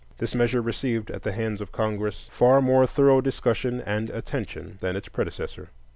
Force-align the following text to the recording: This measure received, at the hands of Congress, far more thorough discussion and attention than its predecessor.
This 0.17 0.33
measure 0.33 0.63
received, 0.63 1.11
at 1.11 1.21
the 1.21 1.31
hands 1.31 1.61
of 1.61 1.71
Congress, 1.71 2.27
far 2.31 2.59
more 2.59 2.87
thorough 2.87 3.21
discussion 3.21 3.79
and 3.81 4.09
attention 4.09 4.79
than 4.81 4.95
its 4.95 5.09
predecessor. 5.09 5.69